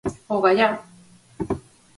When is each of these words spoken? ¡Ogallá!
¡Ogallá! 0.35 0.69